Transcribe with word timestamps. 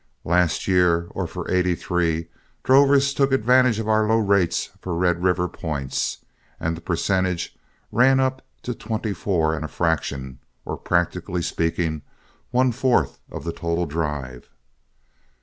Last 0.23 0.67
year, 0.67 1.05
or 1.11 1.27
for 1.27 1.47
'83, 1.51 2.27
drovers 2.63 3.13
took 3.13 3.31
advantage 3.31 3.77
of 3.77 3.87
our 3.87 4.07
low 4.07 4.17
rates 4.17 4.71
for 4.79 4.95
Red 4.97 5.21
River 5.23 5.47
points, 5.47 6.25
and 6.59 6.75
the 6.75 6.81
percentage 6.81 7.55
ran 7.91 8.19
up 8.19 8.41
to 8.63 8.73
twenty 8.73 9.13
four 9.13 9.53
and 9.55 9.63
a 9.63 9.67
fraction, 9.67 10.39
or 10.65 10.75
practically 10.75 11.43
speaking, 11.43 12.01
one 12.49 12.71
fourth 12.71 13.19
of 13.29 13.43
the 13.43 13.53
total 13.53 13.85
drive. 13.85 14.49